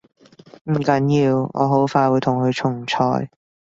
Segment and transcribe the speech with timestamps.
[0.63, 3.29] 唔緊要，我好快會同佢重賽